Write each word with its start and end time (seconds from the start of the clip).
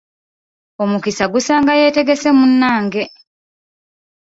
Omukisa 0.83 1.25
gusanga 1.33 1.71
yeetegesse 1.79 2.29
munange! 2.39 3.03